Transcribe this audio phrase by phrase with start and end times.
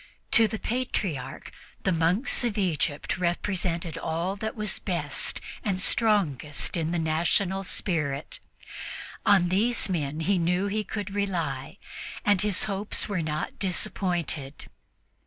[0.31, 1.51] To the Patriarch,
[1.83, 8.39] the monks of Egypt represented all that was best and strongest in the national spirit.
[9.27, 11.77] On these men he knew he could rely,
[12.25, 14.65] and his hopes were not disappointed.